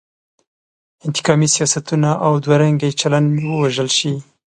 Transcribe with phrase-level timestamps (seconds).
[1.05, 4.13] انتقامي سیاستونه او دوه رنګی چلن ووژل شي.